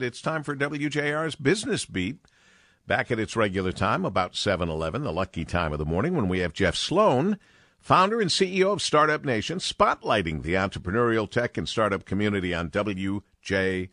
It's 0.00 0.20
time 0.20 0.42
for 0.42 0.56
WJR's 0.56 1.36
Business 1.36 1.84
Beat. 1.84 2.16
Back 2.84 3.12
at 3.12 3.20
its 3.20 3.36
regular 3.36 3.70
time, 3.70 4.04
about 4.04 4.34
7:11, 4.34 5.04
the 5.04 5.12
lucky 5.12 5.44
time 5.44 5.72
of 5.72 5.78
the 5.78 5.84
morning 5.84 6.16
when 6.16 6.28
we 6.28 6.40
have 6.40 6.52
Jeff 6.52 6.74
Sloan, 6.74 7.38
founder 7.78 8.20
and 8.20 8.28
CEO 8.28 8.72
of 8.72 8.82
Startup 8.82 9.24
Nation, 9.24 9.58
spotlighting 9.58 10.42
the 10.42 10.54
entrepreneurial 10.54 11.30
tech 11.30 11.56
and 11.56 11.68
startup 11.68 12.04
community 12.04 12.52
on 12.52 12.70
WJR. 12.70 13.92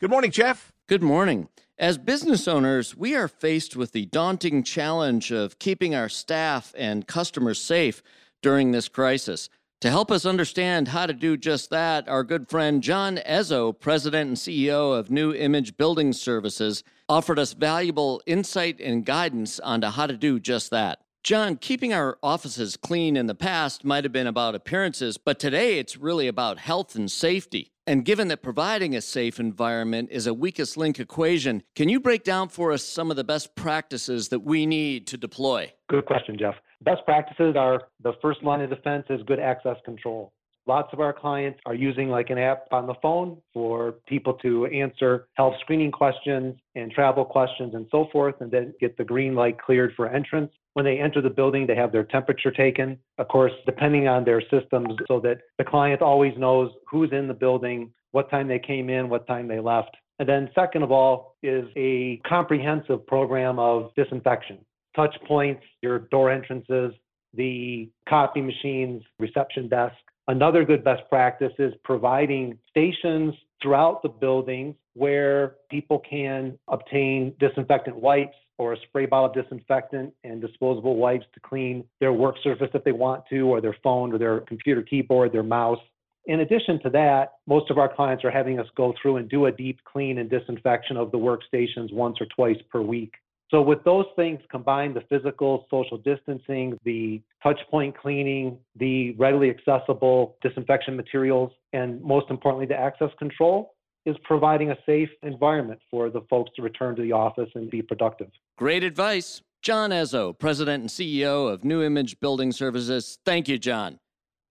Good 0.00 0.08
morning, 0.10 0.30
Jeff. 0.30 0.72
Good 0.86 1.02
morning. 1.02 1.50
As 1.78 1.98
business 1.98 2.48
owners, 2.48 2.96
we 2.96 3.14
are 3.14 3.28
faced 3.28 3.76
with 3.76 3.92
the 3.92 4.06
daunting 4.06 4.62
challenge 4.62 5.30
of 5.30 5.58
keeping 5.58 5.94
our 5.94 6.08
staff 6.08 6.72
and 6.78 7.06
customers 7.06 7.60
safe 7.60 8.02
during 8.40 8.72
this 8.72 8.88
crisis. 8.88 9.50
To 9.82 9.90
help 9.90 10.12
us 10.12 10.24
understand 10.24 10.86
how 10.86 11.06
to 11.06 11.12
do 11.12 11.36
just 11.36 11.70
that, 11.70 12.08
our 12.08 12.22
good 12.22 12.48
friend 12.48 12.84
John 12.84 13.16
Ezzo, 13.28 13.72
President 13.72 14.28
and 14.28 14.36
CEO 14.36 14.96
of 14.96 15.10
New 15.10 15.34
Image 15.34 15.76
Building 15.76 16.12
Services, 16.12 16.84
offered 17.08 17.36
us 17.36 17.52
valuable 17.52 18.22
insight 18.24 18.80
and 18.80 19.04
guidance 19.04 19.58
on 19.58 19.82
how 19.82 20.06
to 20.06 20.16
do 20.16 20.38
just 20.38 20.70
that. 20.70 21.00
John, 21.24 21.56
keeping 21.56 21.92
our 21.92 22.16
offices 22.22 22.76
clean 22.76 23.16
in 23.16 23.26
the 23.26 23.34
past 23.34 23.84
might 23.84 24.04
have 24.04 24.12
been 24.12 24.28
about 24.28 24.54
appearances, 24.54 25.18
but 25.18 25.40
today 25.40 25.80
it's 25.80 25.96
really 25.96 26.28
about 26.28 26.58
health 26.58 26.94
and 26.94 27.10
safety. 27.10 27.71
And 27.86 28.04
given 28.04 28.28
that 28.28 28.42
providing 28.42 28.94
a 28.94 29.00
safe 29.00 29.40
environment 29.40 30.10
is 30.12 30.28
a 30.28 30.34
weakest 30.34 30.76
link 30.76 31.00
equation, 31.00 31.64
can 31.74 31.88
you 31.88 31.98
break 31.98 32.22
down 32.22 32.48
for 32.48 32.70
us 32.70 32.84
some 32.84 33.10
of 33.10 33.16
the 33.16 33.24
best 33.24 33.56
practices 33.56 34.28
that 34.28 34.40
we 34.40 34.66
need 34.66 35.08
to 35.08 35.16
deploy? 35.16 35.72
Good 35.88 36.06
question, 36.06 36.36
Jeff. 36.38 36.54
Best 36.82 37.04
practices 37.04 37.56
are 37.56 37.82
the 38.02 38.12
first 38.22 38.44
line 38.44 38.60
of 38.60 38.70
defense 38.70 39.06
is 39.10 39.20
good 39.26 39.40
access 39.40 39.76
control. 39.84 40.32
Lots 40.66 40.92
of 40.92 41.00
our 41.00 41.12
clients 41.12 41.58
are 41.66 41.74
using 41.74 42.08
like 42.08 42.30
an 42.30 42.38
app 42.38 42.66
on 42.70 42.86
the 42.86 42.94
phone 43.02 43.38
for 43.52 43.96
people 44.06 44.34
to 44.34 44.66
answer 44.66 45.26
health 45.34 45.54
screening 45.60 45.90
questions 45.90 46.54
and 46.76 46.92
travel 46.92 47.24
questions 47.24 47.74
and 47.74 47.86
so 47.90 48.06
forth, 48.12 48.36
and 48.40 48.50
then 48.50 48.72
get 48.80 48.96
the 48.96 49.04
green 49.04 49.34
light 49.34 49.60
cleared 49.60 49.92
for 49.96 50.08
entrance. 50.08 50.52
When 50.74 50.84
they 50.84 50.98
enter 50.98 51.20
the 51.20 51.30
building, 51.30 51.66
they 51.66 51.74
have 51.74 51.90
their 51.90 52.04
temperature 52.04 52.50
taken, 52.50 52.98
of 53.18 53.28
course, 53.28 53.52
depending 53.66 54.06
on 54.06 54.24
their 54.24 54.40
systems, 54.40 54.94
so 55.08 55.20
that 55.20 55.38
the 55.58 55.64
client 55.64 56.00
always 56.00 56.32
knows 56.38 56.70
who's 56.88 57.10
in 57.12 57.26
the 57.26 57.34
building, 57.34 57.92
what 58.12 58.30
time 58.30 58.46
they 58.46 58.58
came 58.58 58.88
in, 58.88 59.08
what 59.08 59.26
time 59.26 59.48
they 59.48 59.60
left. 59.60 59.96
And 60.18 60.28
then, 60.28 60.48
second 60.54 60.82
of 60.82 60.92
all, 60.92 61.36
is 61.42 61.66
a 61.76 62.20
comprehensive 62.26 63.06
program 63.06 63.58
of 63.58 63.90
disinfection 63.96 64.58
touch 64.94 65.16
points, 65.26 65.62
your 65.80 66.00
door 66.10 66.30
entrances, 66.30 66.92
the 67.34 67.88
copy 68.08 68.40
machines, 68.40 69.02
reception 69.18 69.68
desk. 69.68 69.96
Another 70.28 70.64
good 70.64 70.84
best 70.84 71.02
practice 71.08 71.52
is 71.58 71.74
providing 71.82 72.58
stations 72.70 73.34
throughout 73.60 74.02
the 74.02 74.08
buildings 74.08 74.76
where 74.94 75.56
people 75.70 75.98
can 75.98 76.58
obtain 76.68 77.34
disinfectant 77.40 77.96
wipes 77.96 78.36
or 78.58 78.74
a 78.74 78.76
spray 78.82 79.06
bottle 79.06 79.30
of 79.30 79.34
disinfectant 79.34 80.12
and 80.22 80.40
disposable 80.40 80.96
wipes 80.96 81.24
to 81.34 81.40
clean 81.40 81.84
their 82.00 82.12
work 82.12 82.36
surface 82.44 82.68
if 82.74 82.84
they 82.84 82.92
want 82.92 83.24
to, 83.30 83.48
or 83.48 83.60
their 83.60 83.76
phone 83.82 84.12
or 84.12 84.18
their 84.18 84.40
computer 84.40 84.82
keyboard, 84.82 85.32
their 85.32 85.42
mouse. 85.42 85.80
In 86.26 86.40
addition 86.40 86.80
to 86.82 86.90
that, 86.90 87.32
most 87.48 87.70
of 87.70 87.78
our 87.78 87.92
clients 87.92 88.24
are 88.24 88.30
having 88.30 88.60
us 88.60 88.66
go 88.76 88.94
through 89.00 89.16
and 89.16 89.28
do 89.28 89.46
a 89.46 89.52
deep 89.52 89.80
clean 89.84 90.18
and 90.18 90.30
disinfection 90.30 90.96
of 90.96 91.10
the 91.10 91.18
workstations 91.18 91.92
once 91.92 92.18
or 92.20 92.26
twice 92.26 92.58
per 92.70 92.80
week. 92.80 93.14
So 93.52 93.60
with 93.60 93.84
those 93.84 94.06
things 94.16 94.40
combined, 94.50 94.96
the 94.96 95.02
physical, 95.10 95.66
social 95.70 95.98
distancing, 95.98 96.78
the 96.84 97.20
touch 97.42 97.60
point 97.70 97.96
cleaning, 97.96 98.56
the 98.76 99.12
readily 99.12 99.50
accessible 99.50 100.36
disinfection 100.40 100.96
materials, 100.96 101.52
and 101.74 102.00
most 102.00 102.30
importantly, 102.30 102.64
the 102.64 102.80
access 102.80 103.10
control 103.18 103.74
is 104.06 104.16
providing 104.24 104.70
a 104.70 104.76
safe 104.86 105.10
environment 105.22 105.80
for 105.90 106.08
the 106.08 106.22
folks 106.30 106.50
to 106.56 106.62
return 106.62 106.96
to 106.96 107.02
the 107.02 107.12
office 107.12 107.48
and 107.54 107.70
be 107.70 107.82
productive. 107.82 108.30
Great 108.56 108.82
advice. 108.82 109.42
John 109.60 109.90
Ezzo, 109.90 110.36
President 110.36 110.80
and 110.80 110.90
CEO 110.90 111.52
of 111.52 111.62
New 111.62 111.82
Image 111.82 112.18
Building 112.20 112.52
Services. 112.52 113.18
Thank 113.24 113.48
you, 113.48 113.58
John. 113.58 113.98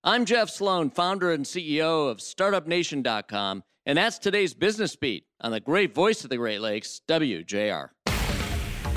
I'm 0.03 0.25
Jeff 0.25 0.49
Sloan, 0.49 0.89
founder 0.89 1.31
and 1.31 1.43
CEO 1.43 2.09
of 2.09 2.19
StartupNation.com, 2.19 3.63
and 3.85 3.97
that's 3.97 4.19
today's 4.19 4.53
Business 4.53 4.95
Beat 4.95 5.25
on 5.41 5.51
the 5.51 5.59
great 5.59 5.93
voice 5.93 6.23
of 6.23 6.29
the 6.29 6.37
Great 6.37 6.61
Lakes, 6.61 7.01
WJR. 7.09 7.89